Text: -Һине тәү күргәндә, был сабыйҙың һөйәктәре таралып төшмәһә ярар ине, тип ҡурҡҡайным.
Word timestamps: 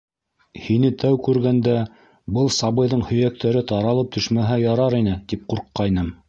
-Һине 0.67 0.89
тәү 1.01 1.19
күргәндә, 1.27 1.75
был 2.37 2.49
сабыйҙың 2.55 3.05
һөйәктәре 3.11 3.63
таралып 3.73 4.11
төшмәһә 4.17 4.59
ярар 4.65 4.99
ине, 5.03 5.15
тип 5.35 5.47
ҡурҡҡайным. 5.55 6.11